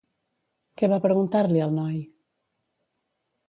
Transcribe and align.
Què 0.81 0.89
va 0.93 0.99
preguntar-li 1.03 1.63
el 1.67 1.77
noi? 1.77 1.99